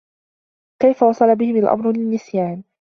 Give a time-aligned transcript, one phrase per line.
[0.81, 2.63] كيف وصل بهم الأمر للنّسيان؟